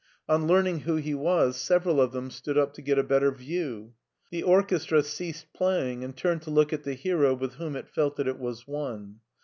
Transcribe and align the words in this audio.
On 0.27 0.47
learning 0.47 0.79
who 0.79 0.95
he 0.95 1.13
was, 1.13 1.57
several 1.61 2.01
of 2.01 2.11
them 2.11 2.31
stood 2.31 2.57
up 2.57 2.73
to 2.73 2.81
get 2.81 2.97
a 2.97 3.03
better 3.03 3.29
view. 3.31 3.93
The 4.31 4.41
orchestra 4.41 5.03
ceased 5.03 5.45
playing 5.53 6.03
and 6.03 6.17
turned 6.17 6.41
to 6.41 6.49
look 6.49 6.73
at 6.73 6.81
the 6.85 6.95
hero 6.95 7.35
with 7.35 7.53
whom 7.53 7.75
it 7.75 7.87
felt 7.87 8.15
that 8.15 8.27
it 8.27 8.39
was 8.39 8.67
one. 8.67 9.19